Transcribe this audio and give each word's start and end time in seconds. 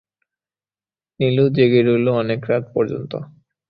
নীলু 1.19 1.43
জেগে 1.55 1.81
রইল 1.81 2.07
অনেক 2.21 2.39
রাত 2.49 2.63
পর্যন্ত। 2.75 3.11